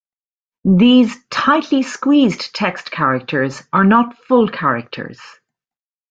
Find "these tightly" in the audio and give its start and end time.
0.65-1.83